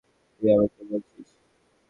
তুই 0.33 0.49
আমাকে 0.51 0.81
বলছিস? 0.89 1.29